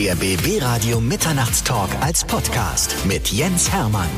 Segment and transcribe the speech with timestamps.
[0.00, 4.08] Der BB Radio Mitternachtstalk als Podcast mit Jens Hermann.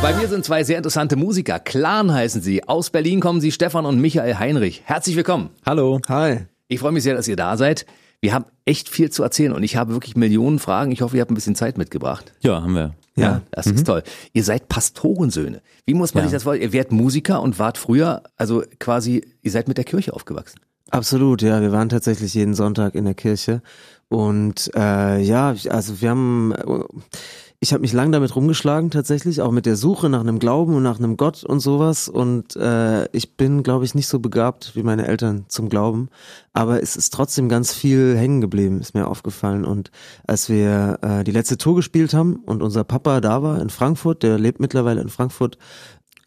[0.00, 1.58] Bei mir sind zwei sehr interessante Musiker.
[1.58, 2.68] Clan heißen sie.
[2.68, 4.82] Aus Berlin kommen sie, Stefan und Michael Heinrich.
[4.84, 5.50] Herzlich willkommen.
[5.66, 6.00] Hallo.
[6.08, 6.46] Hi.
[6.68, 7.86] Ich freue mich sehr, dass ihr da seid.
[8.20, 10.92] Wir haben echt viel zu erzählen und ich habe wirklich Millionen Fragen.
[10.92, 12.32] Ich hoffe, ihr habt ein bisschen Zeit mitgebracht.
[12.40, 12.94] Ja, haben wir.
[13.16, 14.04] Ja, das ist toll.
[14.32, 15.60] Ihr seid Pastorensöhne.
[15.86, 16.28] Wie muss man Ja.
[16.28, 16.68] sich das vorstellen?
[16.68, 20.60] Ihr werdet Musiker und wart früher, also quasi, ihr seid mit der Kirche aufgewachsen.
[20.90, 21.60] Absolut, ja.
[21.60, 23.62] Wir waren tatsächlich jeden Sonntag in der Kirche.
[24.08, 26.52] Und äh, ja, also wir haben,
[27.60, 30.82] ich habe mich lang damit rumgeschlagen tatsächlich, auch mit der Suche nach einem Glauben und
[30.82, 32.08] nach einem Gott und sowas.
[32.08, 36.08] Und äh, ich bin, glaube ich, nicht so begabt wie meine Eltern zum Glauben.
[36.52, 39.64] Aber es ist trotzdem ganz viel hängen geblieben, ist mir aufgefallen.
[39.64, 39.92] Und
[40.26, 44.24] als wir äh, die letzte Tour gespielt haben und unser Papa da war in Frankfurt,
[44.24, 45.56] der lebt mittlerweile in Frankfurt,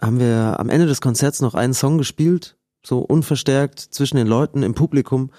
[0.02, 2.56] haben wir am Ende des Konzerts noch einen Song gespielt,
[2.86, 5.32] so unverstärkt zwischen den Leuten im Publikum.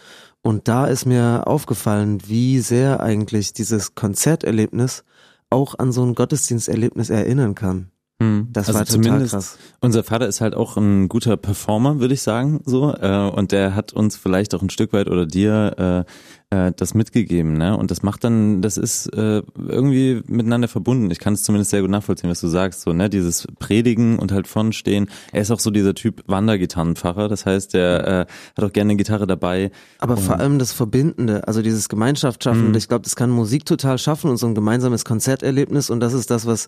[0.43, 5.05] Und da ist mir aufgefallen, wie sehr eigentlich dieses Konzerterlebnis
[5.51, 7.91] auch an so ein Gottesdiensterlebnis erinnern kann.
[8.21, 8.49] Hm.
[8.53, 9.59] Das also war total zumindest, krass.
[9.81, 12.95] Unser Vater ist halt auch ein guter Performer, würde ich sagen, so.
[12.95, 16.11] Äh, und der hat uns vielleicht auch ein Stück weit oder dir äh,
[16.55, 17.77] äh, das mitgegeben, ne?
[17.77, 21.11] Und das macht dann, das ist äh, irgendwie miteinander verbunden.
[21.11, 23.11] Ich kann es zumindest sehr gut nachvollziehen, was du sagst, so, ne?
[23.11, 25.09] Dieses Predigen und halt vorn stehen.
[25.33, 27.29] Er ist auch so dieser Typ Wandergitarrenpfarrer.
[27.29, 29.71] Das heißt, der äh, hat auch gerne eine Gitarre dabei.
[29.99, 34.31] Aber vor allem das Verbindende, also dieses Gemeinschaftsschaffende, ich glaube, das kann Musik total schaffen
[34.31, 36.67] und so ein gemeinsames Konzerterlebnis und das ist das, was,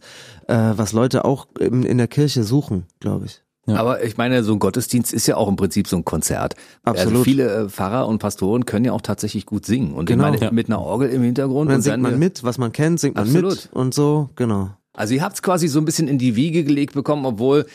[0.49, 3.46] äh, was Leute auch in, in der Kirche suchen, glaube ich.
[3.67, 3.77] Ja.
[3.77, 6.55] Aber ich meine, so ein Gottesdienst ist ja auch im Prinzip so ein Konzert.
[6.85, 7.25] Also Absolut.
[7.25, 9.93] viele äh, Pfarrer und Pastoren können ja auch tatsächlich gut singen.
[9.95, 10.25] Und Genau.
[10.27, 10.51] ich meine, Ja.
[10.53, 11.63] mit einer Orgel im Hintergrund.
[11.63, 13.51] Und dann und singt man äh, mit, was man kennt, singt man Absolut.
[13.53, 14.71] mit und so, genau.
[14.93, 17.67] Also ihr habt es quasi so ein bisschen in die Wiege gelegt bekommen, obwohl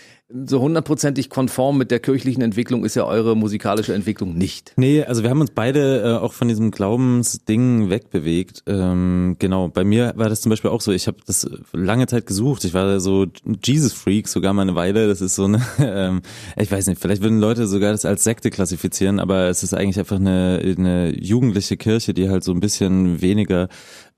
[0.46, 4.74] so hundertprozentig konform mit der kirchlichen Entwicklung ist ja eure musikalische Entwicklung nicht.
[4.78, 8.64] Nee, also wir haben uns beide äh, auch von diesem Glaubensding wegbewegt.
[8.68, 10.92] Ähm, genau, bei mir war das zum Beispiel auch so.
[10.92, 12.64] Ich habe das lange Zeit gesucht.
[12.66, 13.28] Ich war so
[13.64, 15.08] Jesus-Freak sogar mal eine Weile.
[15.08, 16.22] Das ist so eine, ähm,
[16.58, 20.00] ich weiß nicht, vielleicht würden Leute sogar das als Sekte klassifizieren, aber es ist eigentlich
[20.00, 23.68] einfach eine, eine jugendliche Kirche, die halt so ein bisschen weniger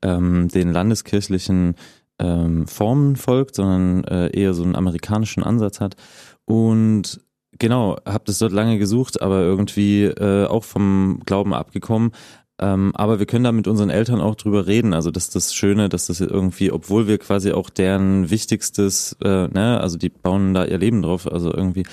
[0.02, 1.74] ähm, den landeskirchlichen
[2.18, 5.96] ähm, Formen folgt, sondern äh, eher so einen amerikanischen Ansatz hat.
[6.44, 7.20] Und
[7.58, 12.12] genau, habe das dort lange gesucht, aber irgendwie äh, auch vom Glauben abgekommen.
[12.60, 14.94] Ähm, aber wir können da mit unseren Eltern auch drüber reden.
[14.94, 19.48] Also das ist das Schöne, dass das irgendwie, obwohl wir quasi auch deren wichtigstes, äh,
[19.48, 21.84] ne, also die bauen da ihr Leben drauf, also irgendwie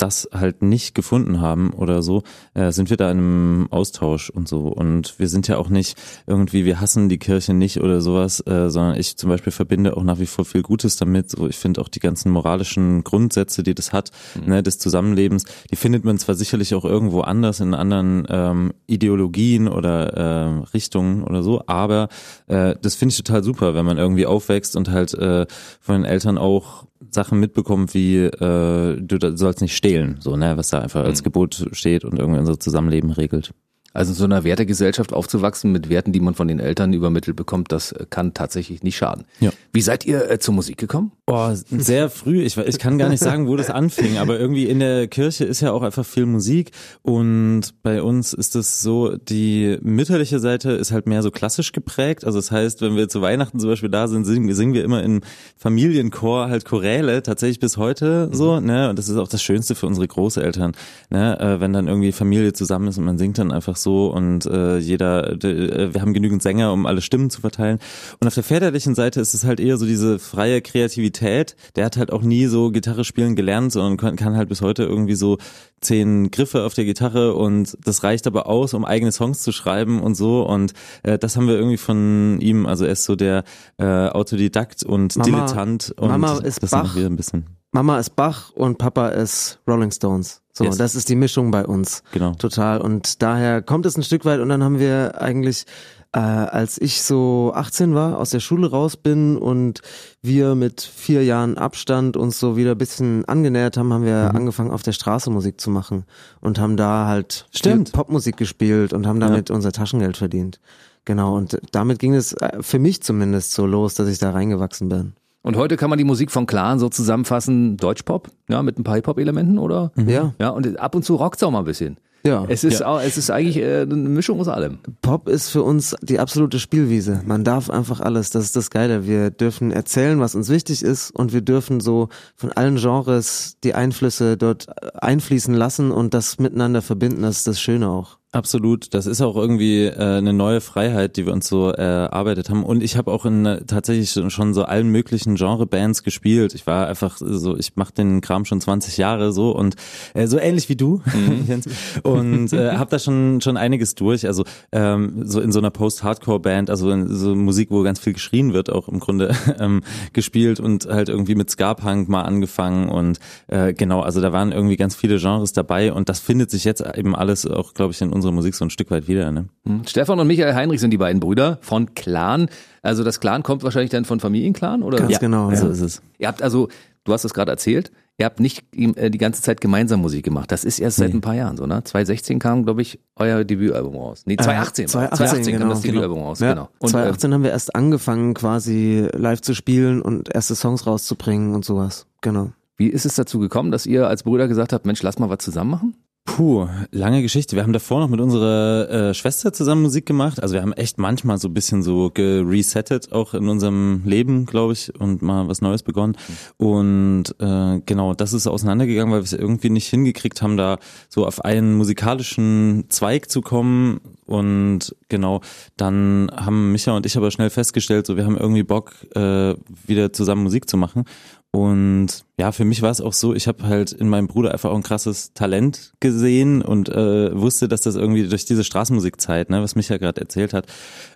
[0.00, 2.22] das halt nicht gefunden haben oder so,
[2.54, 4.68] äh, sind wir da in einem Austausch und so.
[4.68, 5.96] Und wir sind ja auch nicht
[6.26, 10.02] irgendwie, wir hassen die Kirche nicht oder sowas, äh, sondern ich zum Beispiel verbinde auch
[10.02, 11.30] nach wie vor viel Gutes damit.
[11.30, 14.10] So, ich finde auch die ganzen moralischen Grundsätze, die das hat,
[14.44, 19.68] ne, des Zusammenlebens, die findet man zwar sicherlich auch irgendwo anders in anderen ähm, Ideologien
[19.68, 22.08] oder äh, Richtungen oder so, aber
[22.46, 25.46] äh, das finde ich total super, wenn man irgendwie aufwächst und halt äh,
[25.80, 30.68] von den Eltern auch Sachen mitbekommt, wie äh, du sollst nicht stehlen, so, ne, was
[30.68, 33.54] da einfach als Gebot steht und irgendwie unser Zusammenleben regelt.
[33.92, 37.72] Also in so einer Wertegesellschaft aufzuwachsen mit Werten, die man von den Eltern übermittelt bekommt,
[37.72, 39.24] das äh, kann tatsächlich nicht schaden.
[39.40, 39.50] Ja.
[39.72, 41.12] Wie seid ihr äh, zur Musik gekommen?
[41.26, 42.42] Boah, sehr früh.
[42.42, 45.60] Ich, ich kann gar nicht sagen, wo das anfing, aber irgendwie in der Kirche ist
[45.60, 50.90] ja auch einfach viel Musik und bei uns ist es so, die mütterliche Seite ist
[50.92, 52.24] halt mehr so klassisch geprägt.
[52.24, 55.02] Also das heißt, wenn wir zu Weihnachten zum Beispiel da sind, singen, singen wir immer
[55.02, 55.20] im
[55.56, 58.90] Familienchor halt Choräle, tatsächlich bis heute so, ne?
[58.90, 60.72] Und das ist auch das Schönste für unsere Großeltern,
[61.10, 61.38] ne?
[61.38, 64.78] Äh, wenn dann irgendwie Familie zusammen ist und man singt dann einfach so und äh,
[64.78, 67.78] jeder, d- äh, wir haben genügend Sänger, um alle Stimmen zu verteilen.
[68.20, 71.56] Und auf der väterlichen Seite ist es halt eher so diese freie Kreativität.
[71.76, 74.84] Der hat halt auch nie so Gitarre spielen gelernt, sondern kann, kann halt bis heute
[74.84, 75.38] irgendwie so
[75.80, 80.00] zehn Griffe auf der Gitarre und das reicht aber aus, um eigene Songs zu schreiben
[80.02, 80.42] und so.
[80.46, 82.66] Und äh, das haben wir irgendwie von ihm.
[82.66, 83.44] Also er ist so der
[83.78, 86.84] äh, Autodidakt und Mama- Dilettant und Mama ist das Bach.
[86.84, 87.46] machen wir ein bisschen.
[87.72, 90.39] Mama ist Bach und Papa ist Rolling Stones.
[90.52, 90.76] So, Yes.
[90.78, 92.02] das ist die Mischung bei uns.
[92.12, 92.32] Genau.
[92.34, 92.80] Total.
[92.80, 95.64] Und daher kommt es ein Stück weit und dann haben wir eigentlich,
[96.12, 99.80] äh, als ich so 18 war, aus der Schule raus bin und
[100.22, 104.06] wir mit vier Jahren Abstand uns so wieder ein bisschen angenähert haben, haben Mhm.
[104.06, 106.04] wir angefangen auf der Straße Musik zu machen
[106.40, 107.92] und haben da halt Stimmt.
[107.92, 109.28] Popmusik gespielt und haben Ja.
[109.28, 110.58] damit unser Taschengeld verdient.
[111.04, 111.36] Genau.
[111.36, 115.12] Und damit ging es äh, für mich zumindest so los, dass ich da reingewachsen bin.
[115.42, 118.96] Und heute kann man die Musik von Clan so zusammenfassen, Deutschpop, ja, mit ein paar
[118.96, 119.92] Hip-Hop-Elementen, oder?
[119.96, 120.34] Ja.
[120.38, 121.98] Ja, und ab und zu rockt's auch mal ein bisschen.
[122.22, 122.44] Ja.
[122.48, 124.78] Es ist, auch, es ist eigentlich äh, eine Mischung aus allem.
[125.00, 127.22] Pop ist für uns die absolute Spielwiese.
[127.24, 128.30] Man darf einfach alles.
[128.30, 129.06] Das ist das Geile.
[129.06, 133.74] Wir dürfen erzählen, was uns wichtig ist und wir dürfen so von allen Genres die
[133.74, 134.66] Einflüsse dort
[135.02, 137.22] einfließen lassen und das miteinander verbinden.
[137.22, 138.19] Das ist das Schöne auch.
[138.32, 142.62] Absolut, das ist auch irgendwie äh, eine neue Freiheit, die wir uns so erarbeitet haben.
[142.62, 146.54] Und ich habe auch in äh, tatsächlich schon so allen möglichen Genrebands gespielt.
[146.54, 149.74] Ich war einfach so, ich mache den Kram schon 20 Jahre so und
[150.14, 151.62] äh, so ähnlich wie du, mhm.
[152.04, 154.24] und äh, habe da schon schon einiges durch.
[154.24, 158.52] Also ähm, so in so einer Post-Hardcore-Band, also in so Musik, wo ganz viel geschrien
[158.52, 163.18] wird, auch im Grunde ähm, gespielt und halt irgendwie mit Ska-Punk mal angefangen und
[163.48, 166.80] äh, genau, also da waren irgendwie ganz viele Genres dabei und das findet sich jetzt
[166.94, 169.32] eben alles auch, glaube ich, in unsere Musik so ein Stück weit wieder.
[169.32, 169.46] Ne?
[169.66, 169.82] Hm.
[169.86, 172.48] Stefan und Michael Heinrich sind die beiden Brüder von Clan.
[172.82, 174.98] Also das Clan kommt wahrscheinlich dann von Familienclan, oder?
[174.98, 175.18] Ganz ja.
[175.18, 175.56] genau, ja.
[175.56, 176.02] so ist es.
[176.18, 176.68] Ihr habt also,
[177.04, 180.52] du hast es gerade erzählt, ihr habt nicht äh, die ganze Zeit gemeinsam Musik gemacht.
[180.52, 181.16] Das ist erst seit nee.
[181.16, 181.82] ein paar Jahren so, ne?
[181.82, 184.22] 2016 kam, glaube ich, euer Debütalbum raus.
[184.26, 184.84] Nee, 2018.
[184.84, 186.28] Äh, 2018, 2018 genau, kam das Debütalbum genau.
[186.28, 186.68] raus, ja, genau.
[186.78, 191.54] Und, 2018 äh, haben wir erst angefangen, quasi live zu spielen und erste Songs rauszubringen
[191.54, 192.06] und sowas.
[192.20, 192.52] Genau.
[192.76, 195.38] Wie ist es dazu gekommen, dass ihr als Brüder gesagt habt, Mensch, lass mal was
[195.38, 195.94] zusammen machen?
[196.26, 197.56] Puh, lange Geschichte.
[197.56, 200.42] Wir haben davor noch mit unserer äh, Schwester zusammen Musik gemacht.
[200.42, 204.74] Also wir haben echt manchmal so ein bisschen so geresettet, auch in unserem Leben, glaube
[204.74, 206.16] ich, und mal was Neues begonnen.
[206.56, 210.78] Und äh, genau, das ist auseinandergegangen, weil wir es irgendwie nicht hingekriegt haben, da
[211.08, 214.00] so auf einen musikalischen Zweig zu kommen.
[214.26, 215.40] Und genau,
[215.76, 219.54] dann haben Micha und ich aber schnell festgestellt, so wir haben irgendwie Bock, äh,
[219.86, 221.04] wieder zusammen Musik zu machen.
[221.52, 224.70] Und ja, für mich war es auch so, ich habe halt in meinem Bruder einfach
[224.70, 229.60] auch ein krasses Talent gesehen und äh, wusste, dass das irgendwie durch diese Straßenmusikzeit, ne,
[229.60, 230.66] was Micha gerade erzählt hat,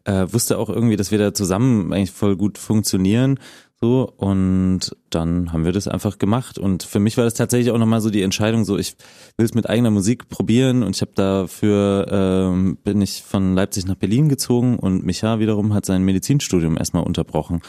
[0.04, 3.38] äh, wusste auch irgendwie, dass wir da zusammen eigentlich voll gut funktionieren.
[3.80, 6.58] So, und dann haben wir das einfach gemacht.
[6.58, 8.96] Und für mich war das tatsächlich auch nochmal so die Entscheidung, so ich
[9.36, 13.86] will es mit eigener Musik probieren und ich habe dafür ähm, bin ich von Leipzig
[13.86, 17.60] nach Berlin gezogen und Micha wiederum hat sein Medizinstudium erstmal unterbrochen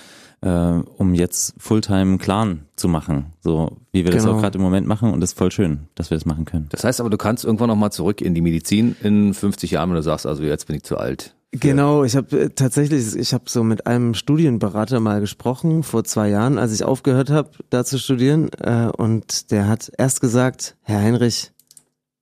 [0.46, 4.24] äh, um jetzt Fulltime Clan zu machen, so wie wir genau.
[4.24, 6.46] das auch gerade im Moment machen und das ist voll schön, dass wir das machen
[6.46, 6.68] können.
[6.70, 9.90] Das heißt aber, du kannst irgendwann noch mal zurück in die Medizin in 50 Jahren,
[9.90, 11.36] wenn du sagst, also jetzt bin ich zu alt.
[11.52, 16.30] Genau, ich habe äh, tatsächlich, ich habe so mit einem Studienberater mal gesprochen vor zwei
[16.30, 21.00] Jahren, als ich aufgehört habe, da zu studieren, äh, und der hat erst gesagt, Herr
[21.00, 21.54] Heinrich,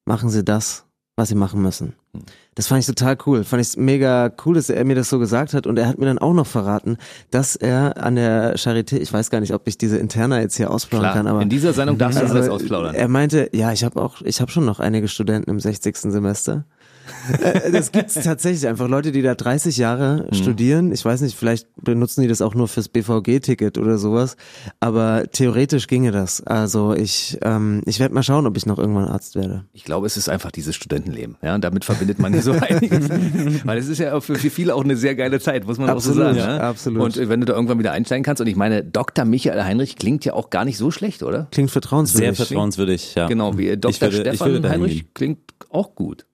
[0.06, 0.86] machen Sie das,
[1.16, 1.94] was Sie machen müssen.
[2.14, 2.24] Hm.
[2.56, 3.44] Das fand ich total cool.
[3.44, 5.68] Fand ich mega cool, dass er mir das so gesagt hat.
[5.68, 6.98] Und er hat mir dann auch noch verraten,
[7.32, 10.72] dass er an der Charité, ich weiß gar nicht, ob ich diese Interna jetzt hier
[10.72, 12.96] ausplaudern Klar, kann, aber in dieser Sendung darfst du also, alles ausplaudern.
[12.96, 15.98] Er meinte, ja, ich habe auch, ich habe schon noch einige Studenten im 60.
[15.98, 16.66] Semester.
[17.42, 20.36] Äh, das gibt's tatsächlich einfach Leute, die da 30 Jahre mhm.
[20.36, 20.92] studieren.
[20.92, 24.36] Ich weiß nicht, vielleicht benutzen die das auch nur fürs BVG-Ticket oder sowas.
[24.80, 26.42] Aber theoretisch ginge das.
[26.42, 29.66] Also ich, ähm, ich werde mal schauen, ob ich noch irgendwann Arzt werde.
[29.74, 31.38] Ich glaube, es ist einfach dieses Studentenleben.
[31.42, 33.10] Ja, und damit verbindet man so einiges.
[33.66, 36.30] Weil es ist ja für, viele auch eine sehr geile Zeit, muss man absolut, auch
[36.30, 36.38] so sagen.
[36.38, 36.62] Ja, ne?
[36.62, 37.02] Absolut.
[37.02, 39.26] Und wenn du da irgendwann wieder einsteigen kannst, und ich meine, Dr.
[39.26, 41.48] Michael Heinrich klingt ja auch gar nicht so schlecht, oder?
[41.52, 42.38] Klingt vertrauenswürdig.
[42.38, 43.28] Sehr vertrauenswürdig, ja.
[43.28, 44.12] Genau, wie Dr.
[44.12, 46.26] würde, Stefan Heinrich klingt auch gut.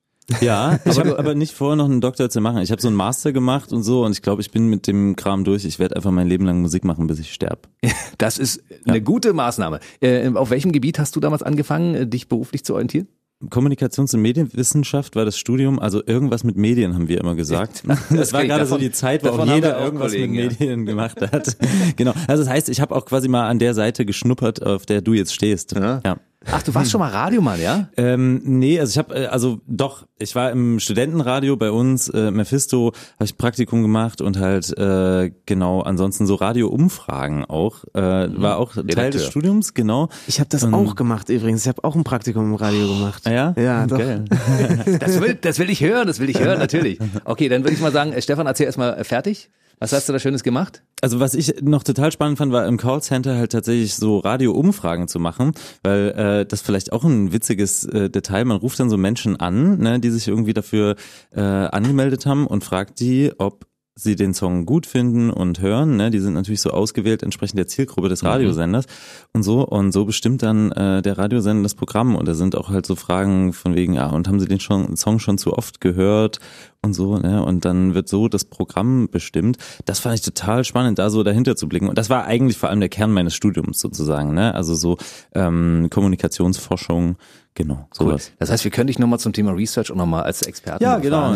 [0.42, 2.62] Ja, ich habe aber nicht vor, noch einen Doktor zu machen.
[2.62, 5.16] Ich habe so einen Master gemacht und so und ich glaube, ich bin mit dem
[5.16, 5.66] Kram durch.
[5.66, 7.62] Ich werde einfach mein Leben lang Musik machen, bis ich sterbe.
[8.18, 9.04] Das ist eine ja.
[9.04, 9.80] gute Maßnahme.
[10.02, 13.08] Äh, auf welchem Gebiet hast du damals angefangen, äh, dich beruflich zu orientieren?
[13.48, 17.84] Kommunikations- und Medienwissenschaft war das Studium, also irgendwas mit Medien haben wir immer gesagt.
[18.10, 20.86] Das, war gerade so die Zeit, wo auch jeder irgendwas Kollegen, mit Medien ja.
[20.92, 21.58] gemacht hat.
[21.96, 22.14] genau.
[22.28, 25.14] Also das heißt, ich habe auch quasi mal an der Seite geschnuppert, auf der du
[25.14, 25.72] jetzt stehst.
[25.74, 26.02] Ja.
[26.06, 26.18] ja.
[26.46, 27.90] Ach, du warst schon mal Radiomann, ja?
[27.98, 32.32] Ähm, nee, also ich habe, äh, also doch, ich war im Studentenradio bei uns, äh,
[32.32, 38.42] Mephisto, habe ich Praktikum gemacht und halt äh, genau, ansonsten so Radioumfragen auch, äh, mhm.
[38.42, 38.96] war auch Redakteur.
[38.96, 40.08] Teil des Studiums, genau.
[40.28, 43.24] Ich habe das und, auch gemacht übrigens, ich habe auch ein Praktikum im Radio gemacht.
[43.26, 43.54] Ah, ja?
[43.58, 43.98] Ja, doch.
[43.98, 44.24] Geil.
[45.00, 47.00] das, will, das will ich hören, das will ich hören, natürlich.
[47.26, 49.50] Okay, dann würde ich mal sagen, äh, Stefan, erzähl erstmal äh, fertig.
[49.80, 50.84] Was hast du da Schönes gemacht?
[51.02, 55.20] Also was ich noch total spannend fand, war im Callcenter halt tatsächlich so Radio-Umfragen zu
[55.20, 58.44] machen, weil äh, das vielleicht auch ein witziges äh, Detail.
[58.44, 60.96] Man ruft dann so Menschen an, ne, die sich irgendwie dafür
[61.32, 63.66] äh, angemeldet haben und fragt die, ob
[64.02, 65.98] sie den Song gut finden und hören.
[65.98, 66.10] Ne?
[66.10, 68.30] Die sind natürlich so ausgewählt entsprechend der Zielgruppe des mhm.
[68.30, 68.86] Radiosenders
[69.34, 69.66] und so.
[69.66, 72.16] Und so bestimmt dann äh, der Radiosender das Programm.
[72.16, 74.96] Und da sind auch halt so Fragen von wegen, ah, und haben sie den schon,
[74.96, 76.40] Song schon zu oft gehört
[76.82, 77.44] und so, ne?
[77.44, 79.58] Und dann wird so das Programm bestimmt.
[79.86, 81.90] Das fand ich total spannend, da so dahinter zu blicken.
[81.90, 84.56] Und das war eigentlich vor allem der Kern meines Studiums sozusagen, ne?
[84.56, 84.98] Also so
[85.34, 87.18] ähm, Kommunikationsforschung,
[87.56, 88.28] Genau, sowas.
[88.30, 88.36] Cool.
[88.40, 91.34] Das heißt, wir können dich nochmal zum Thema Research auch nochmal als Experten Ja, genau.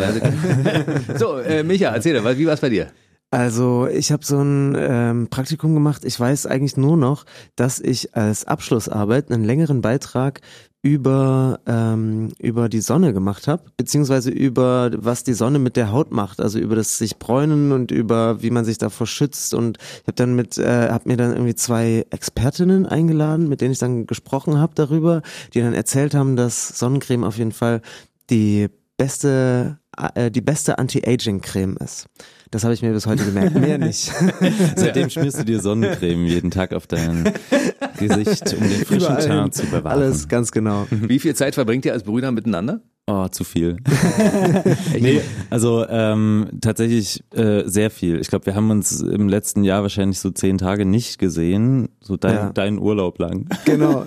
[1.18, 2.88] so, äh, Micha, erzähl dir, wie war es bei dir?
[3.34, 6.04] Also ich habe so ein ähm, Praktikum gemacht.
[6.04, 7.24] Ich weiß eigentlich nur noch,
[7.56, 10.40] dass ich als Abschlussarbeit einen längeren Beitrag
[10.82, 16.12] über ähm, über die Sonne gemacht habe, beziehungsweise über was die Sonne mit der Haut
[16.12, 20.06] macht, also über das sich bräunen und über wie man sich davor schützt und ich
[20.06, 24.06] habe dann mit äh, habe mir dann irgendwie zwei Expertinnen eingeladen, mit denen ich dann
[24.06, 25.22] gesprochen habe darüber,
[25.54, 27.80] die dann erzählt haben, dass Sonnencreme auf jeden Fall
[28.30, 29.78] die beste,
[30.14, 32.06] äh, die beste Anti-Aging-Creme ist.
[32.50, 33.54] Das habe ich mir bis heute gemerkt.
[33.56, 34.12] Mehr nicht.
[34.76, 37.32] Seitdem schmierst du dir Sonnencreme jeden Tag auf dein
[37.98, 39.26] Gesicht, um den frischen Überall.
[39.26, 39.86] Teint zu bewahren.
[39.86, 40.86] Alles ganz genau.
[40.90, 42.80] Wie viel Zeit verbringt ihr als Brüder miteinander?
[43.06, 43.76] Oh, zu viel.
[44.98, 45.20] nee,
[45.50, 48.18] also ähm, tatsächlich äh, sehr viel.
[48.18, 52.16] Ich glaube, wir haben uns im letzten Jahr wahrscheinlich so zehn Tage nicht gesehen, so
[52.16, 52.50] dein, Ja.
[52.54, 53.46] dein Urlaub lang.
[53.66, 54.06] Genau.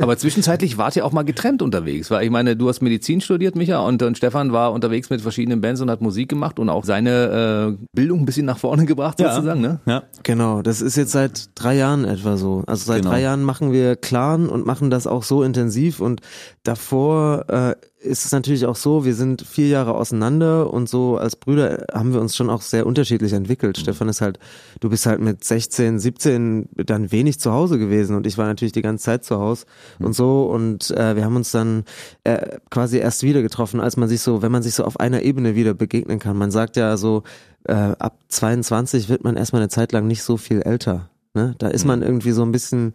[0.00, 3.56] Aber zwischenzeitlich wart ihr auch mal getrennt unterwegs, weil ich meine, du hast Medizin studiert,
[3.56, 6.84] Micha, und, und Stefan war unterwegs mit verschiedenen Bands und hat Musik gemacht und auch
[6.84, 9.34] seine äh, Bildung ein bisschen nach vorne gebracht, Ja.
[9.34, 9.80] sozusagen, ne?
[9.86, 10.02] Ja.
[10.22, 12.62] Genau, das ist jetzt seit drei Jahren etwa so.
[12.66, 13.10] Also seit Genau.
[13.10, 16.20] drei Jahren machen wir Clan und machen das auch so intensiv und
[16.62, 21.36] davor äh, ist es natürlich auch so, wir sind vier Jahre auseinander und so als
[21.36, 23.78] Brüder haben wir uns schon auch sehr unterschiedlich entwickelt.
[23.78, 24.38] Stefan ist halt,
[24.80, 28.72] du bist halt mit 16, 17 dann wenig zu Hause gewesen und ich war natürlich
[28.72, 29.66] die ganze Zeit zu Hause
[29.98, 31.84] und so und äh, wir haben uns dann
[32.24, 35.22] äh, quasi erst wieder getroffen, als man sich so, wenn man sich so auf einer
[35.22, 36.36] Ebene wieder begegnen kann.
[36.36, 37.22] Man sagt ja so,
[37.64, 41.08] äh, ab 22 wird man erstmal eine Zeit lang nicht so viel älter.
[41.34, 41.54] Ne?
[41.58, 42.94] Da ist man irgendwie so ein bisschen,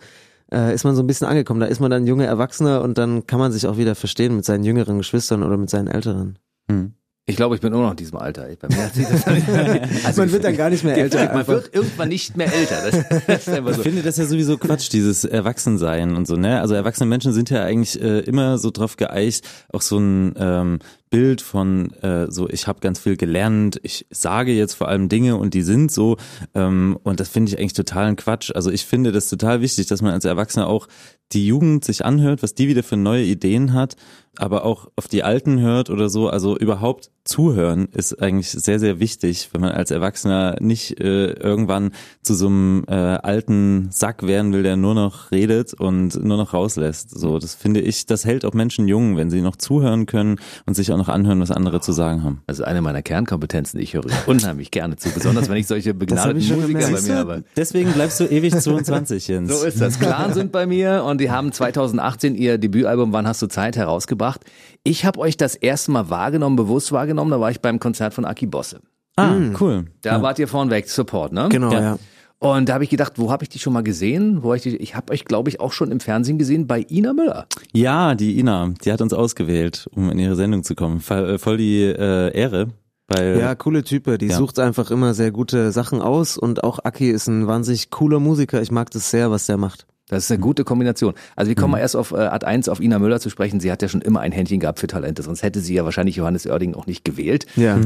[0.51, 1.59] äh, ist man so ein bisschen angekommen.
[1.59, 4.45] Da ist man dann junger Erwachsener und dann kann man sich auch wieder verstehen mit
[4.45, 6.37] seinen jüngeren Geschwistern oder mit seinen älteren.
[6.69, 6.93] Hm.
[7.25, 8.47] Ich glaube, ich bin immer noch in diesem Alter.
[10.03, 11.47] Also Man wird dann gar nicht mehr älter, Man einfach.
[11.53, 12.75] wird irgendwann nicht mehr älter.
[12.89, 13.83] Das, das ist einfach Ich so.
[13.83, 16.59] finde das ja sowieso Quatsch, dieses Erwachsensein und so, ne?
[16.59, 20.79] Also erwachsene Menschen sind ja eigentlich äh, immer so drauf geeicht, auch so ein ähm,
[21.09, 25.37] Bild von äh, so, ich habe ganz viel gelernt, ich sage jetzt vor allem Dinge
[25.37, 26.17] und die sind so
[26.53, 28.51] ähm, und das finde ich eigentlich totalen Quatsch.
[28.53, 30.87] Also ich finde das total wichtig, dass man als Erwachsener auch
[31.31, 33.95] die Jugend sich anhört, was die wieder für neue Ideen hat,
[34.37, 36.29] aber auch auf die Alten hört oder so.
[36.29, 41.91] Also überhaupt zuhören ist eigentlich sehr, sehr wichtig, wenn man als Erwachsener nicht äh, irgendwann
[42.23, 46.53] zu so einem äh, alten Sack werden will, der nur noch redet und nur noch
[46.53, 47.11] rauslässt.
[47.11, 50.73] So, das finde ich, das hält auch Menschen jung, wenn sie noch zuhören können und
[50.73, 52.41] sich auch noch anhören, was andere zu sagen haben.
[52.45, 53.79] Also eine meiner Kernkompetenzen.
[53.79, 57.43] Ich höre unheimlich gerne zu, besonders wenn ich solche begnadeten ich Musiker bei mir habe.
[57.57, 59.59] Deswegen bleibst du ewig 22, Jens.
[59.59, 59.99] So ist das.
[59.99, 64.41] Clan sind bei mir und die haben 2018 ihr Debütalbum Wann hast du Zeit herausgebracht.
[64.83, 68.25] Ich habe euch das erste Mal wahrgenommen, bewusst wahrgenommen, da war ich beim Konzert von
[68.25, 68.79] Aki Bosse.
[69.17, 69.85] ah, cool.
[70.01, 71.47] Da wart ihr vorneweg, Support, ne?
[71.49, 71.79] Genau, Ja.
[71.81, 71.97] ja.
[72.39, 74.43] Und da habe ich gedacht, wo habe ich die schon mal gesehen?
[74.43, 76.85] Wo hab ich die, ich habe euch, glaube ich, auch schon im Fernsehen gesehen bei
[76.89, 77.47] Ina Müller.
[77.73, 81.01] Ja, die Ina, die hat uns ausgewählt, um in ihre Sendung zu kommen.
[81.01, 82.69] Voll, voll die äh, Ehre.
[83.09, 84.17] Weil, Ja, coole Type.
[84.17, 84.37] Die Ja.
[84.37, 88.61] sucht einfach immer sehr gute Sachen aus und auch Aki ist ein wahnsinnig cooler Musiker.
[88.61, 89.85] Ich mag das sehr, was der macht.
[90.09, 91.13] Das ist eine gute Kombination.
[91.35, 93.59] Also wir kommen mal erst auf äh, Art 1 auf Ina Müller zu sprechen.
[93.59, 96.15] Sie hat ja schon immer ein Händchen gehabt für Talente, sonst hätte sie ja wahrscheinlich
[96.15, 97.45] Johannes Oerding auch nicht gewählt.
[97.55, 97.79] Ja.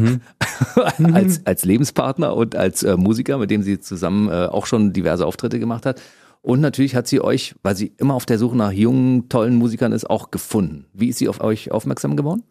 [1.13, 5.25] als, als Lebenspartner und als äh, Musiker, mit dem sie zusammen äh, auch schon diverse
[5.25, 6.01] Auftritte gemacht hat.
[6.41, 9.93] Und natürlich hat sie euch, weil sie immer auf der Suche nach jungen, tollen Musikern
[9.93, 10.85] ist, auch gefunden.
[10.93, 12.43] Wie ist sie auf euch aufmerksam geworden?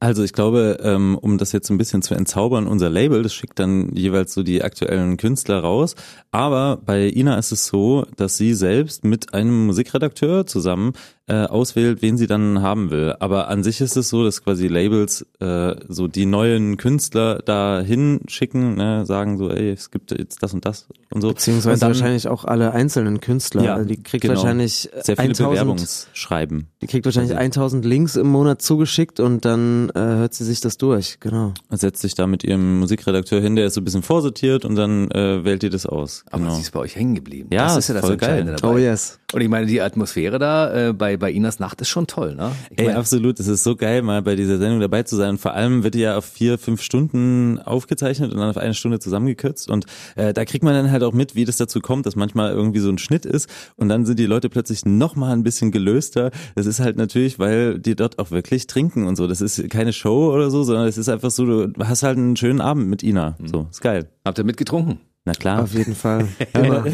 [0.00, 3.58] Also ich glaube, ähm, um das jetzt ein bisschen zu entzaubern, unser Label, das schickt
[3.58, 5.96] dann jeweils so die aktuellen Künstler raus.
[6.30, 10.92] Aber bei Ina ist es so, dass sie selbst mit einem Musikredakteur zusammen
[11.28, 13.14] äh, auswählt, wen sie dann haben will.
[13.20, 17.80] Aber an sich ist es so, dass quasi Labels äh, so die neuen Künstler da
[17.80, 21.28] hinschicken, ne, sagen so, ey, es gibt jetzt das und das und so.
[21.28, 23.62] Beziehungsweise und dann wahrscheinlich auch alle einzelnen Künstler.
[23.62, 24.34] Ja, Also die kriegt genau.
[24.36, 26.68] wahrscheinlich sehr viele 1000, Bewerbungsschreiben.
[26.82, 30.76] die kriegt wahrscheinlich 1000 Links im Monat zugeschickt und dann äh, hört sie sich das
[30.76, 31.18] durch.
[31.20, 31.54] Genau.
[31.70, 35.10] setzt sich da mit ihrem Musikredakteur hin, der ist so ein bisschen vorsortiert und dann
[35.10, 36.24] äh, wählt ihr das aus.
[36.30, 36.54] Aber genau.
[36.54, 37.48] sie ist bei euch hängen geblieben.
[37.52, 38.44] Ja, das ist ja das voll geil.
[38.44, 38.74] Dabei.
[38.74, 39.18] Oh yes.
[39.32, 42.52] Und ich meine, die Atmosphäre da äh, bei, bei Inas Nacht ist schon toll, ne?
[42.70, 43.38] Ich Ey, absolut.
[43.40, 45.30] Es ist so geil, mal bei dieser Sendung dabei zu sein.
[45.30, 48.74] Und vor allem wird die ja auf vier, fünf Stunden aufgezeichnet und dann auf eine
[48.74, 49.70] Stunde zusammengekürzt.
[49.70, 52.52] Und äh, da kriegt man dann halt auch mit, wie das dazu kommt, dass manchmal
[52.52, 55.70] irgendwie so ein Schnitt ist und dann sind die Leute plötzlich noch mal ein bisschen
[55.70, 56.30] gelöster.
[56.54, 59.26] Das ist halt natürlich, weil die dort auch wirklich trinken und so.
[59.26, 62.36] Das ist keine Show oder so, sondern es ist einfach so, du hast halt einen
[62.36, 63.36] schönen Abend mit Ina.
[63.44, 64.08] So, ist geil.
[64.24, 65.00] habt ihr mitgetrunken?
[65.28, 65.62] Na klar.
[65.62, 66.26] Auf jeden Fall.
[66.54, 66.86] Immer.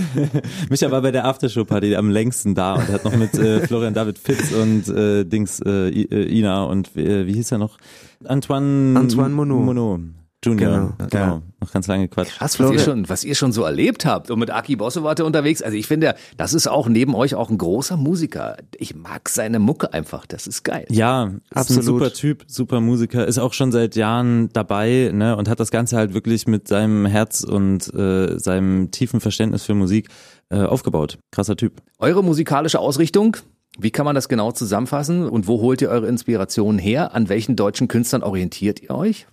[0.68, 4.18] Micha war bei der Aftershow-Party am längsten da und hat noch mit äh, Florian David
[4.18, 7.78] Fitz und äh, Dings äh, äh, Ina und äh, wie hieß er noch?
[8.24, 9.64] Antoine Antoine Monod.
[9.64, 10.00] Monod
[10.44, 10.94] Junior.
[10.98, 11.24] Genau, Genau.
[11.24, 11.42] ja.
[11.60, 12.28] Noch ganz lange Quatsch.
[12.36, 14.30] Krass, was ihr, schon, was ihr schon so erlebt habt.
[14.30, 15.62] Und mit Aki Bosse wart ihr unterwegs.
[15.62, 18.56] Also ich finde, das ist auch neben euch auch ein großer Musiker.
[18.76, 20.26] Ich mag seine Mucke einfach.
[20.26, 20.86] Das ist geil.
[20.90, 21.84] Ja, ist ein Absolut.
[21.84, 25.96] super Typ, super Musiker, ist auch schon seit Jahren dabei, ne, und hat das Ganze
[25.96, 30.08] halt wirklich mit seinem Herz und äh, seinem tiefen Verständnis für Musik
[30.50, 31.18] äh, aufgebaut.
[31.32, 31.80] Krasser Typ.
[31.98, 33.36] Eure musikalische Ausrichtung,
[33.78, 35.28] wie kann man das genau zusammenfassen?
[35.28, 37.14] Und wo holt ihr eure Inspirationen her?
[37.14, 39.26] An welchen deutschen Künstlern orientiert ihr euch?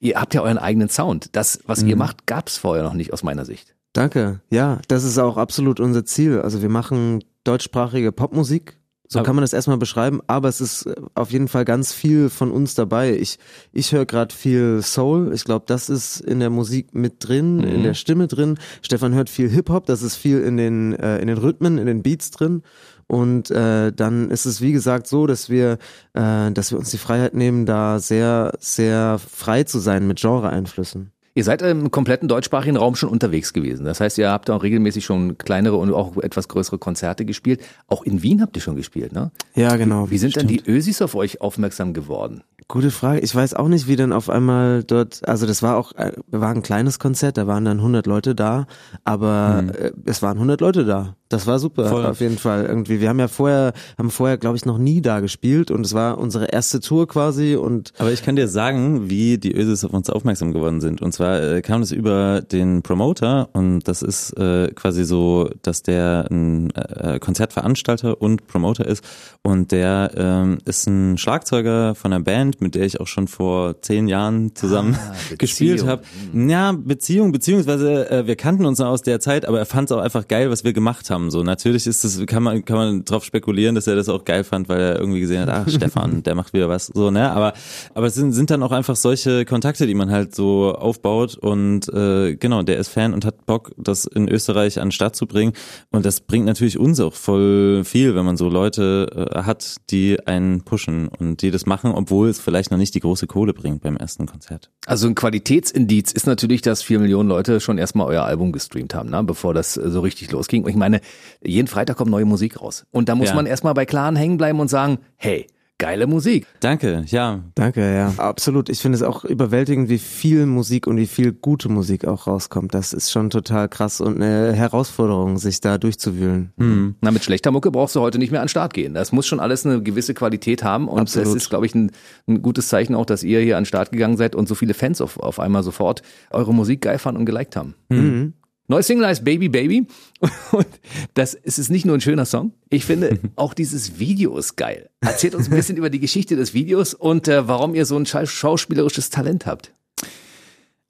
[0.00, 1.28] Ihr habt ja euren eigenen Sound.
[1.36, 3.74] Das, was ihr macht, gab es vorher noch nicht aus meiner Sicht.
[3.92, 4.40] Danke.
[4.50, 6.40] Ja, das ist auch absolut unser Ziel.
[6.40, 8.78] Also wir machen deutschsprachige Popmusik
[9.08, 12.30] So kann man das erstmal beschreiben, aber es ist äh, auf jeden Fall ganz viel
[12.30, 13.16] von uns dabei.
[13.16, 13.38] Ich,
[13.72, 15.32] ich höre gerade viel Soul.
[15.34, 17.64] Ich glaube, das ist in der Musik mit drin, Mhm.
[17.64, 18.58] in der Stimme drin.
[18.82, 22.02] Stefan hört viel Hip-Hop, das ist viel in den, äh, in den Rhythmen, in den
[22.04, 22.62] Beats drin.
[23.10, 25.78] Und äh, dann ist es wie gesagt so, dass wir,
[26.14, 31.10] äh, dass wir uns die Freiheit nehmen, da sehr, sehr frei zu sein mit Genre-Einflüssen.
[31.34, 33.84] Ihr seid im kompletten deutschsprachigen Raum schon unterwegs gewesen.
[33.84, 37.62] Das heißt, ihr habt auch regelmäßig schon kleinere und auch etwas größere Konzerte gespielt.
[37.88, 39.32] Auch in Wien habt ihr schon gespielt, ne?
[39.56, 40.08] Ja, genau.
[40.10, 40.66] Wie sind denn stimmt.
[40.66, 42.44] die Ösis auf euch aufmerksam geworden?
[42.68, 43.20] Gute Frage.
[43.20, 46.50] Ich weiß auch nicht, wie dann auf einmal dort, also das war auch, äh, war
[46.50, 48.68] ein kleines Konzert, da waren dann 100 Leute da,
[49.02, 51.16] aber äh, es waren 100 Leute da.
[51.30, 52.04] Das war super, Voll.
[52.04, 53.00] auf jeden Fall irgendwie.
[53.00, 56.18] Wir haben ja vorher, haben vorher, glaube ich, noch nie da gespielt und es war
[56.18, 60.10] unsere erste Tour quasi und Aber ich kann dir sagen, wie die Ösis auf uns
[60.10, 61.00] aufmerksam geworden sind.
[61.00, 65.84] Und zwar äh, kam es über den Promoter und das ist äh, quasi so, dass
[65.84, 69.04] der ein äh, Konzertveranstalter und Promoter ist
[69.42, 73.80] und der ähm, ist ein Schlagzeuger von einer Band, mit der ich auch schon vor
[73.82, 76.02] zehn Jahren zusammen Ah, gespielt habe.
[76.34, 79.96] Ja, Beziehung, beziehungsweise äh, wir kannten uns noch aus der Zeit, aber er fand es
[79.96, 81.19] auch einfach geil, was wir gemacht haben.
[81.28, 84.44] So natürlich ist das, kann man kann man drauf spekulieren, dass er das auch geil
[84.44, 86.86] fand, weil er irgendwie gesehen hat, ach Stefan, der macht wieder was.
[86.86, 87.52] So ne, aber
[87.94, 91.92] aber es sind sind dann auch einfach solche Kontakte, die man halt so aufbaut und
[91.92, 95.26] äh, genau, der ist Fan und hat Bock, das in Österreich an den Start zu
[95.26, 95.52] bringen
[95.90, 100.24] und das bringt natürlich uns auch voll viel, wenn man so Leute äh, hat, die
[100.26, 103.82] einen pushen und die das machen, obwohl es vielleicht noch nicht die große Kohle bringt
[103.82, 104.70] beim ersten Konzert.
[104.86, 109.10] Also ein Qualitätsindiz ist natürlich, dass vier Millionen Leute schon erstmal euer Album gestreamt haben,
[109.10, 109.22] ne?
[109.24, 110.64] bevor das so richtig losging.
[110.64, 111.00] Und ich meine,
[111.42, 112.84] jeden Freitag kommt neue Musik raus.
[112.90, 113.34] Und da muss Ja.
[113.34, 115.46] man erstmal bei Klaren hängen bleiben und sagen, hey,
[115.78, 116.46] geile Musik.
[116.60, 118.12] Danke, ja, danke, ja.
[118.18, 118.68] Absolut.
[118.68, 122.74] Ich finde es auch überwältigend, wie viel Musik und wie viel gute Musik auch rauskommt.
[122.74, 126.52] Das ist schon total krass und eine Herausforderung, sich da durchzuwühlen.
[127.00, 128.92] Na, mit schlechter Mucke brauchst du heute nicht mehr an den Start gehen.
[128.92, 130.86] Das muss schon alles eine gewisse Qualität haben.
[130.86, 131.28] Und Absolut.
[131.28, 131.92] es ist, glaube ich, ein,
[132.28, 134.74] ein gutes Zeichen auch, dass ihr hier an den Start gegangen seid und so viele
[134.74, 137.74] Fans auf, auf einmal sofort eure Musik geil fanden und geliked haben.
[137.88, 138.34] Mhm.
[138.70, 139.86] Neues Single heißt Baby Baby.
[140.52, 140.66] Und
[141.14, 142.52] das es ist nicht nur ein schöner Song.
[142.68, 144.88] Ich finde, auch dieses Video ist geil.
[145.00, 148.06] Erzählt uns ein bisschen über die Geschichte des Videos und äh, warum ihr so ein
[148.06, 149.72] schau- schauspielerisches Talent habt.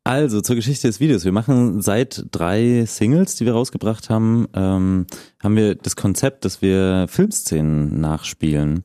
[0.04, 1.24] Also zur Geschichte des Videos.
[1.24, 5.06] Wir machen seit drei Singles, die wir rausgebracht haben, ähm,
[5.42, 8.84] haben wir das Konzept, dass wir Filmszenen nachspielen.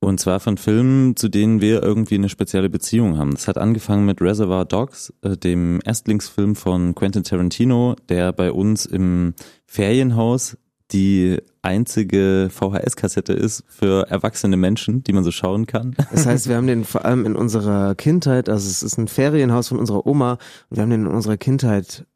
[0.00, 3.32] Und zwar von Filmen, zu denen wir irgendwie eine spezielle Beziehung haben.
[3.32, 8.86] Das hat angefangen mit Reservoir Dogs, äh, dem Erstlingsfilm von Quentin Tarantino, der bei uns
[8.86, 9.34] im
[9.66, 10.56] Ferienhaus
[10.92, 15.94] die einzige VHS-Kassette ist für erwachsene Menschen, die man so schauen kann.
[16.10, 19.68] Das heißt, wir haben den vor allem in unserer Kindheit, also es ist ein Ferienhaus
[19.68, 20.38] von unserer Oma
[20.70, 22.06] und wir haben den in unserer Kindheit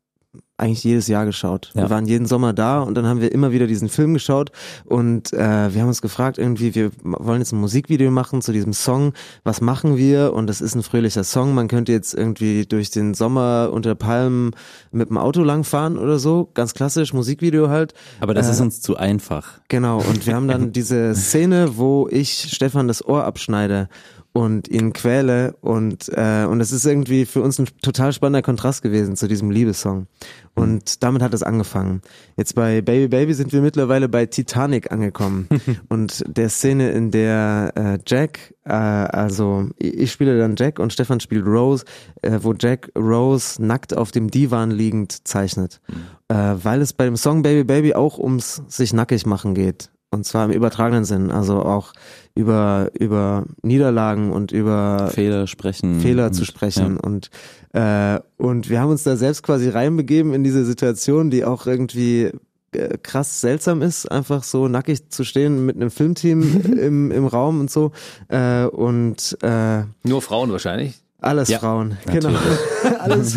[0.62, 1.70] eigentlich jedes Jahr geschaut.
[1.74, 1.82] Ja.
[1.82, 4.52] Wir waren jeden Sommer da und dann haben wir immer wieder diesen Film geschaut
[4.84, 5.36] und äh,
[5.74, 9.12] wir haben uns gefragt, irgendwie, wir wollen jetzt ein Musikvideo machen zu diesem Song.
[9.44, 10.32] Was machen wir?
[10.32, 11.54] Und das ist ein fröhlicher Song.
[11.54, 14.52] Man könnte jetzt irgendwie durch den Sommer unter Palmen
[14.92, 16.48] mit dem Auto langfahren oder so.
[16.54, 17.92] Ganz klassisch, Musikvideo halt.
[18.20, 19.60] Aber das Äh, ist uns zu einfach.
[19.68, 23.88] Genau, und wir haben dann diese Szene, wo ich Stefan das Ohr abschneide
[24.32, 28.82] und ihn quäle und äh, und es ist irgendwie für uns ein total spannender Kontrast
[28.82, 30.06] gewesen zu diesem Liebessong.
[30.54, 32.02] Und damit hat es angefangen.
[32.36, 35.48] Jetzt bei Baby Baby sind wir mittlerweile bei Titanic angekommen.
[35.88, 41.20] Und der Szene, in der äh, Jack, äh, also ich spiele dann Jack und Stefan
[41.20, 41.84] spielt Rose,
[42.22, 45.80] äh, wo Jack Rose nackt auf dem Divan liegend zeichnet,
[46.28, 49.91] äh, weil es bei dem Song Baby Baby auch ums sich nackig machen geht.
[50.12, 51.94] Und zwar im übertragenen Sinn, also auch
[52.34, 56.00] über, über Niederlagen und über Fehler sprechen.
[56.00, 57.30] Fehler und- zu sprechen und
[57.72, 62.30] äh, und wir haben uns da selbst quasi reinbegeben in diese Situation, die auch irgendwie
[62.72, 67.60] äh, krass seltsam ist, einfach so nackig zu stehen mit einem Filmteam im, im Raum
[67.60, 67.92] und so
[68.28, 71.01] äh, und äh, Nur Frauen wahrscheinlich.
[71.22, 72.30] Alles Ja, Frauen, genau.
[72.98, 73.34] alles,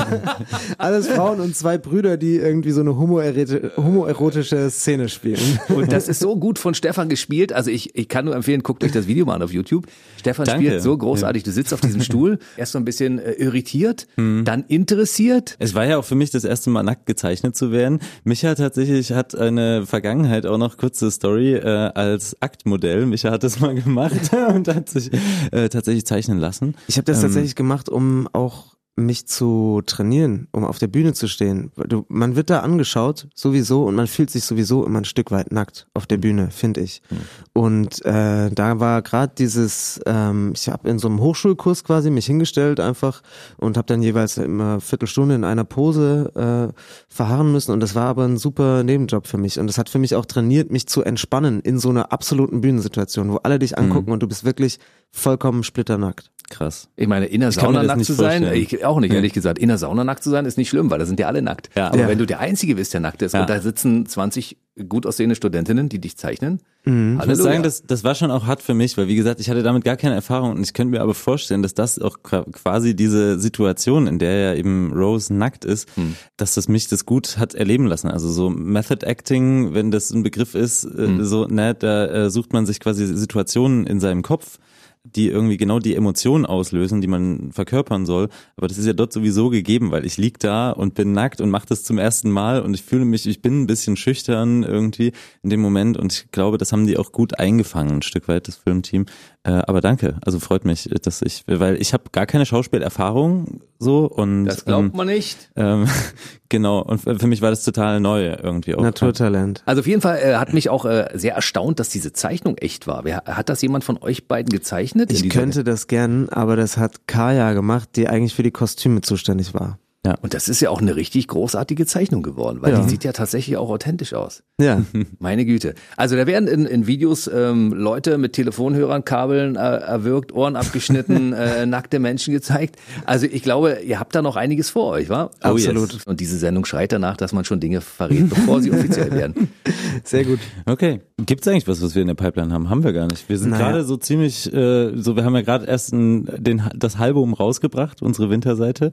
[0.78, 5.40] alles Frauen und zwei Brüder, die irgendwie so eine homoeroti- homoerotische Szene spielen.
[5.70, 7.54] Und das ist so gut von Stefan gespielt.
[7.54, 9.86] Also ich, ich kann nur empfehlen, guckt euch das Video mal an auf YouTube.
[10.20, 10.66] Stefan Danke.
[10.66, 11.44] spielt so großartig.
[11.44, 14.46] Du sitzt auf diesem Stuhl, erst so ein bisschen äh, irritiert, Mhm.
[14.46, 15.56] dann interessiert.
[15.60, 18.00] Es war ja auch für mich das erste Mal nackt gezeichnet zu werden.
[18.24, 23.06] Micha tatsächlich hat eine Vergangenheit, auch noch kurze Story, äh, als Aktmodell.
[23.06, 25.12] Micha hat das mal gemacht und hat sich
[25.52, 26.76] äh, tatsächlich zeichnen lassen.
[26.88, 31.14] Ich habe das Ähm, tatsächlich gemacht, um auch mich zu trainieren, um auf der Bühne
[31.14, 31.72] zu stehen.
[31.76, 35.52] Du, man wird da angeschaut sowieso und man fühlt sich sowieso immer ein Stück weit
[35.52, 37.02] nackt auf der Bühne, finde ich.
[37.10, 37.18] Mhm.
[37.54, 42.26] Und äh, da war gerade dieses, ähm, ich habe in so einem Hochschulkurs quasi mich
[42.26, 43.22] hingestellt einfach
[43.58, 46.82] und habe dann jeweils immer Viertelstunde in einer Pose äh,
[47.14, 50.00] verharren müssen und das war aber ein super Nebenjob für mich und das hat für
[50.00, 54.08] mich auch trainiert, mich zu entspannen in so einer absoluten Bühnensituation, wo alle dich angucken
[54.08, 54.14] mhm.
[54.14, 54.80] und du bist wirklich
[55.16, 56.30] vollkommen splitternackt.
[56.50, 56.90] Krass.
[56.96, 59.58] Ich meine, in der Sauna nackt zu sein, ich, auch nicht, ehrlich gesagt.
[59.58, 61.70] In der Sauna nackt zu sein ist nicht schlimm, weil da sind ja alle nackt.
[61.76, 61.88] Ja.
[61.88, 62.08] Aber ja.
[62.08, 63.42] wenn du der Einzige bist, der nackt ist ja.
[63.42, 66.60] und da sitzen 20 gut aussehende Studentinnen, die dich zeichnen.
[66.84, 67.20] Mhm.
[67.20, 69.50] Ich muss sagen, das, das war schon auch hart für mich, weil wie gesagt, ich
[69.50, 72.96] hatte damit gar keine Erfahrung und ich könnte mir aber vorstellen, dass das auch quasi
[72.96, 76.16] diese Situation, in der ja eben Rose nackt ist, mhm.
[76.38, 78.10] dass das mich das gut hat erleben lassen.
[78.10, 81.24] Also so Method Acting, wenn das ein Begriff ist, mhm.
[81.24, 84.60] so, ne, da äh, sucht man sich quasi Situationen in seinem Kopf
[85.06, 88.30] die irgendwie genau die Emotionen auslösen, die man verkörpern soll.
[88.58, 91.50] Aber das ist ja dort sowieso gegeben, weil ich lieg da und bin nackt und
[91.50, 95.12] mache das zum ersten Mal und ich fühle mich, ich bin ein bisschen schüchtern irgendwie
[95.44, 98.48] in dem Moment und ich glaube, das haben die auch gut eingefangen, ein Stück weit,
[98.48, 99.06] das Filmteam.
[99.46, 104.06] Äh, aber danke, also freut mich, dass ich, weil ich habe gar keine Schauspielerfahrung so
[104.06, 105.52] und das glaubt ähm, man nicht.
[105.56, 105.88] Ähm,
[106.50, 108.82] genau und für mich war das total neu irgendwie auch.
[108.82, 109.62] Naturtalent.
[109.68, 112.88] Also auf jeden Fall äh, hat mich auch äh, sehr erstaunt, dass diese Zeichnung echt
[112.88, 113.04] war.
[113.04, 115.12] Wer, hat das jemand von euch beiden gezeichnet?
[115.12, 119.54] Ich könnte das gern, aber das hat Kaya gemacht, die eigentlich für die Kostüme zuständig
[119.54, 119.78] war.
[120.06, 120.16] Ja.
[120.22, 122.82] Und das ist ja auch eine richtig großartige Zeichnung geworden, weil ja.
[122.82, 124.44] die sieht ja tatsächlich auch authentisch aus.
[124.62, 124.84] Ja.
[125.20, 125.74] Meine Güte.
[125.98, 131.34] Also da werden in, in Videos ähm, Leute mit Telefonhörern, Kabeln äh, erwürgt, Ohren abgeschnitten,
[131.34, 132.76] äh, nackte Menschen gezeigt.
[133.06, 135.32] Also ich glaube, ihr habt da noch einiges vor euch, wa?
[135.44, 135.94] Oh, Absolut.
[135.94, 136.04] Yes.
[136.06, 139.50] Und diese Sendung schreit danach, dass man schon Dinge verrät, bevor sie offiziell werden.
[140.04, 140.40] Sehr gut.
[140.66, 141.02] Okay.
[141.18, 142.70] Gibt es eigentlich was, was wir in der Pipeline haben?
[142.70, 143.28] Haben wir gar nicht.
[143.30, 143.72] Wir sind naja.
[143.72, 148.02] gerade so ziemlich, äh, so wir haben ja gerade erst ein, den, das Album rausgebracht,
[148.02, 148.92] unsere Winterseite.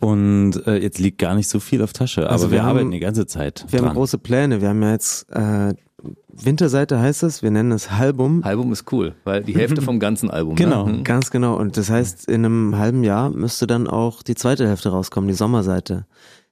[0.00, 2.28] Und äh, jetzt liegt gar nicht so viel auf Tasche.
[2.28, 3.66] Also aber wir, wir haben, arbeiten die ganze Zeit.
[3.68, 3.90] Wir dran.
[3.90, 4.60] haben große Pläne.
[4.60, 5.74] Wir haben ja jetzt äh,
[6.32, 8.42] Winterseite heißt es, wir nennen es Album.
[8.44, 10.54] Album ist cool, weil die Hälfte vom ganzen Album.
[10.54, 11.02] Genau, ne?
[11.02, 11.56] ganz genau.
[11.56, 15.34] Und das heißt, in einem halben Jahr müsste dann auch die zweite Hälfte rauskommen, die
[15.34, 16.06] Sommerseite.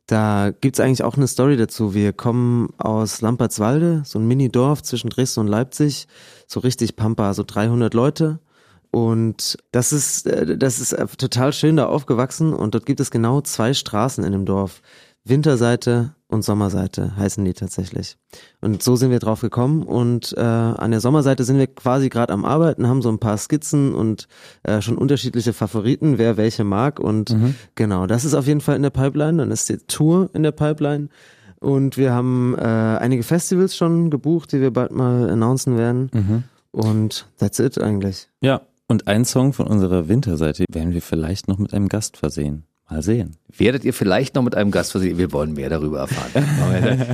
[0.09, 1.93] Da gibt's eigentlich auch eine Story dazu.
[1.93, 6.09] Wir kommen aus Lampertswalde, so ein Mini-Dorf zwischen Dresden und Leipzig,
[6.47, 8.39] so richtig Pampa, so 300 Leute.
[8.91, 13.43] Und das ist, äh, das ist total schön da aufgewachsen und dort gibt es genau
[13.43, 14.81] zwei Straßen in dem Dorf.
[15.25, 18.19] Winterseite und Sommerseite heißen die tatsächlich.
[18.61, 22.33] Und so sind wir drauf gekommen und äh, an der Sommerseite sind wir quasi gerade
[22.33, 24.29] am Arbeiten, haben so ein paar Skizzen und
[24.63, 27.55] äh, schon unterschiedliche Favoriten, wer welche mag und mhm.
[27.75, 30.53] genau, das ist auf jeden Fall in der Pipeline, dann ist die Tour in der
[30.53, 31.09] Pipeline
[31.61, 36.45] und wir haben äh, einige Festivals schon gebucht, die wir bald mal announcen werden mhm.
[36.73, 38.29] und that's it eigentlich.
[38.43, 42.65] Ja, und ein Song von unserer Winterseite werden wir vielleicht noch mit einem Gast versehen.
[42.89, 43.37] Mal sehen.
[43.57, 45.17] Werdet ihr vielleicht noch mit einem Gast versehen?
[45.17, 46.47] Wir wollen mehr darüber erfahren.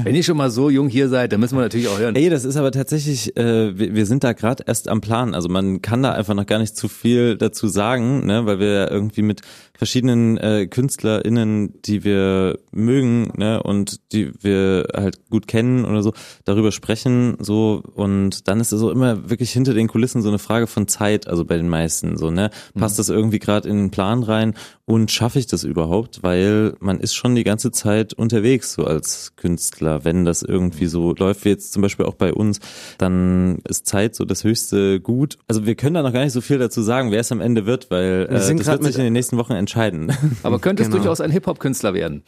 [0.02, 2.16] Wenn ihr schon mal so jung hier seid, dann müssen wir natürlich auch hören.
[2.16, 5.34] Ey, das ist aber tatsächlich, äh, wir, wir sind da gerade erst am Plan.
[5.34, 8.90] Also man kann da einfach noch gar nicht zu viel dazu sagen, ne, weil wir
[8.90, 9.42] irgendwie mit
[9.76, 16.12] verschiedenen äh, KünstlerInnen, die wir mögen, ne, und die wir halt gut kennen oder so,
[16.44, 20.38] darüber sprechen, so, und dann ist es so immer wirklich hinter den Kulissen so eine
[20.38, 22.98] Frage von Zeit, also bei den meisten, so, ne, passt mhm.
[22.98, 27.14] das irgendwie gerade in den Plan rein und schaffe ich das überhaupt, weil man ist
[27.14, 31.72] schon die ganze Zeit unterwegs, so als Künstler, wenn das irgendwie so läuft, wie jetzt
[31.72, 32.60] zum Beispiel auch bei uns,
[32.98, 35.38] dann ist Zeit so das höchste Gut.
[35.46, 37.66] Also wir können da noch gar nicht so viel dazu sagen, wer es am Ende
[37.66, 40.12] wird, weil äh, das wird sich in den nächsten Wochen entscheiden.
[40.42, 40.98] Aber könnte es genau.
[40.98, 42.24] durchaus ein Hip-Hop-Künstler werden?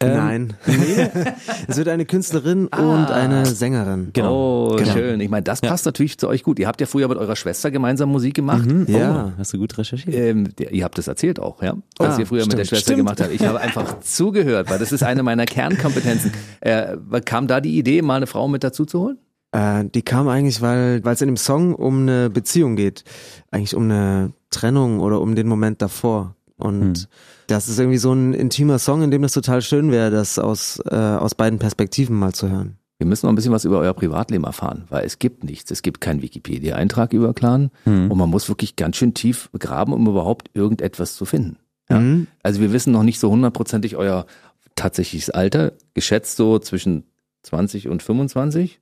[0.00, 0.54] Ähm, Nein.
[0.66, 0.74] Nee.
[1.66, 2.80] es wird eine Künstlerin ah.
[2.80, 4.10] und eine Sängerin.
[4.12, 4.72] Genau.
[4.72, 4.92] Oh, genau.
[4.92, 5.20] schön.
[5.20, 5.88] Ich meine, das passt ja.
[5.88, 6.58] natürlich zu euch gut.
[6.60, 8.64] Ihr habt ja früher mit eurer Schwester gemeinsam Musik gemacht.
[8.64, 8.86] Mhm.
[8.88, 9.38] Ja, oh.
[9.38, 10.14] hast du gut recherchiert.
[10.14, 11.76] Ähm, ihr habt das erzählt auch, ja?
[11.98, 12.98] Was ah, ihr früher stimmt, mit der Schwester stimmt.
[12.98, 13.32] gemacht habt.
[13.32, 16.32] Ich habe einfach zugehört, weil das ist eine meiner Kernkompetenzen.
[16.60, 19.18] Äh, kam da die Idee, mal eine Frau mit dazu zu holen?
[19.50, 23.04] Äh, die kam eigentlich, weil weil es in dem Song um eine Beziehung geht.
[23.50, 26.36] Eigentlich um eine Trennung oder um den Moment davor.
[26.56, 27.06] Und hm.
[27.48, 30.80] Das ist irgendwie so ein intimer Song, in dem es total schön wäre, das aus,
[30.90, 32.78] äh, aus beiden Perspektiven mal zu hören.
[32.98, 35.70] Wir müssen noch ein bisschen was über euer Privatleben erfahren, weil es gibt nichts.
[35.70, 38.10] Es gibt keinen Wikipedia-Eintrag über Clan hm.
[38.10, 41.56] und man muss wirklich ganz schön tief graben, um überhaupt irgendetwas zu finden.
[41.88, 42.00] Ja?
[42.00, 42.26] Mhm.
[42.42, 44.26] Also wir wissen noch nicht so hundertprozentig euer
[44.74, 47.04] tatsächliches Alter, geschätzt so zwischen
[47.44, 48.80] 20 und 25.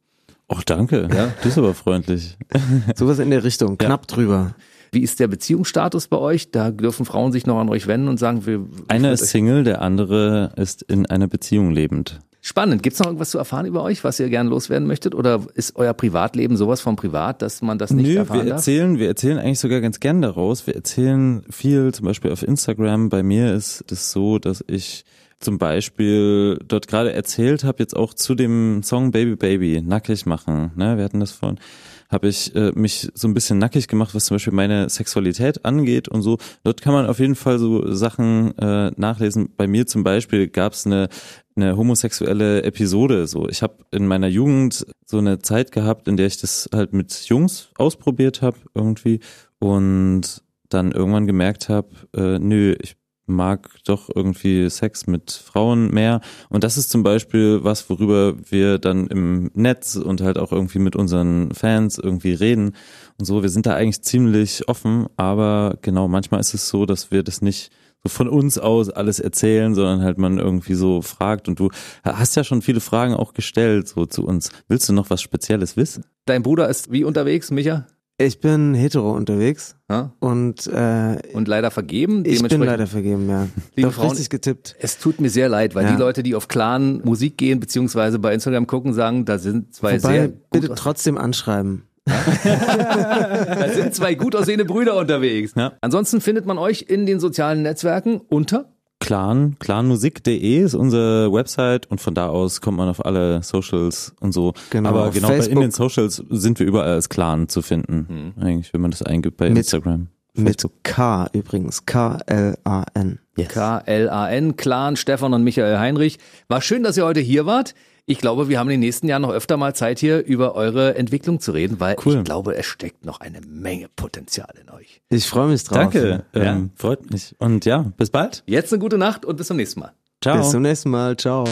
[0.48, 1.08] Ach, danke.
[1.14, 1.26] Ja.
[1.26, 2.36] Du bist aber freundlich.
[2.94, 4.14] Sowas in der Richtung, knapp ja.
[4.14, 4.54] drüber.
[4.92, 6.50] Wie ist der Beziehungsstatus bei euch?
[6.50, 8.66] Da dürfen Frauen sich noch an euch wenden und sagen, wir.
[8.88, 12.20] Einer ist Single, der andere ist in einer Beziehung lebend.
[12.46, 12.84] Spannend.
[12.84, 15.16] Gibt es noch irgendwas zu erfahren über euch, was ihr gerne loswerden möchtet?
[15.16, 18.58] Oder ist euer Privatleben sowas von privat, dass man das nicht Nö, erfahren wir darf?
[18.58, 20.64] erzählen, wir erzählen eigentlich sogar ganz gern daraus.
[20.68, 23.08] Wir erzählen viel, zum Beispiel auf Instagram.
[23.08, 25.04] Bei mir ist es so, dass ich
[25.40, 30.70] zum Beispiel dort gerade erzählt habe, jetzt auch zu dem Song Baby Baby, nackig machen.
[30.76, 30.96] Ne?
[30.96, 31.58] Wir hatten das vorhin
[32.08, 36.08] habe ich äh, mich so ein bisschen nackig gemacht, was zum Beispiel meine Sexualität angeht
[36.08, 36.38] und so.
[36.64, 39.50] Dort kann man auf jeden Fall so Sachen äh, nachlesen.
[39.56, 41.08] Bei mir zum Beispiel gab es eine
[41.56, 43.26] eine homosexuelle Episode.
[43.26, 46.92] So, ich habe in meiner Jugend so eine Zeit gehabt, in der ich das halt
[46.92, 49.20] mit Jungs ausprobiert habe irgendwie
[49.58, 56.20] und dann irgendwann gemerkt habe, äh, nö, ich mag doch irgendwie Sex mit Frauen mehr.
[56.48, 60.78] Und das ist zum Beispiel was, worüber wir dann im Netz und halt auch irgendwie
[60.78, 62.72] mit unseren Fans irgendwie reden
[63.18, 63.42] und so.
[63.42, 67.42] Wir sind da eigentlich ziemlich offen, aber genau, manchmal ist es so, dass wir das
[67.42, 67.70] nicht
[68.02, 71.70] so von uns aus alles erzählen, sondern halt man irgendwie so fragt und du
[72.04, 74.50] hast ja schon viele Fragen auch gestellt so zu uns.
[74.68, 76.04] Willst du noch was Spezielles wissen?
[76.26, 77.86] Dein Bruder ist wie unterwegs, Micha?
[78.18, 80.12] Ich bin hetero unterwegs Ja?
[80.20, 82.22] und äh, Und leider vergeben.
[82.24, 83.46] ich bin leider vergeben, ja.
[83.74, 84.74] Liebe Doch Frauen- richtig getippt.
[84.80, 85.92] Es tut mir sehr leid, weil Ja.
[85.92, 89.98] die Leute, die auf Clan Musik gehen, beziehungsweise bei Instagram gucken, sagen, da sind zwei
[89.98, 91.82] sehr Wobei, gut bitte trotzdem anschreiben.
[92.06, 95.52] da sind zwei gut aussehende Brüder unterwegs.
[95.54, 95.72] Ja.
[95.82, 98.72] Ansonsten findet man euch in den sozialen Netzwerken unter
[99.06, 104.32] Clan, clanmusik.de ist unsere Website und von da aus kommt man auf alle Socials und
[104.32, 104.52] so.
[104.70, 105.60] Genau, Aber genau bei, in Facebook.
[105.62, 108.34] den Socials sind wir überall als Clan zu finden.
[108.40, 110.08] Eigentlich, wenn man das eingibt bei Mit- Instagram.
[110.34, 111.86] Mit K übrigens.
[111.86, 113.18] K-L-A-N.
[113.36, 116.18] K-L-A-N, Clan, Stefan und Michael Heinrich.
[116.48, 117.74] War schön, dass ihr heute hier wart.
[118.08, 120.94] Ich glaube, wir haben in den nächsten Jahren noch öfter mal Zeit hier über eure
[120.94, 122.18] Entwicklung zu reden, weil Cool.
[122.18, 125.00] ich glaube, es steckt noch eine Menge Potenzial in euch.
[125.08, 125.78] Ich freue mich drauf.
[125.78, 126.42] Danke, Ja.
[126.52, 127.34] ähm, freut mich.
[127.38, 128.44] Und ja, bis bald.
[128.46, 129.92] Jetzt eine gute Nacht und bis zum nächsten Mal.
[130.22, 130.38] Ciao.
[130.38, 131.16] Bis zum nächsten Mal.
[131.16, 131.44] Ciao.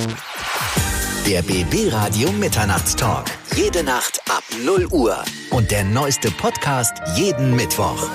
[1.27, 3.27] Der BB Radio Mitternachtstalk.
[3.57, 5.17] Jede Nacht ab 0 Uhr.
[5.51, 8.09] Und der neueste Podcast jeden Mittwoch.